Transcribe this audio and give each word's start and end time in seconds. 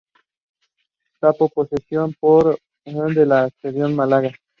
Tomó 1.19 1.47
posesión 1.49 2.15
por 2.19 2.57
procuración 2.85 3.13
del 3.13 3.31
arcedianato 3.33 3.87
de 3.91 3.95
Málaga. 3.95 4.31